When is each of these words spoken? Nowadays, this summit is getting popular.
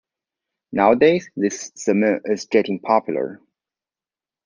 Nowadays, 0.71 1.29
this 1.35 1.71
summit 1.75 2.23
is 2.25 2.47
getting 2.47 2.79
popular. 2.79 3.39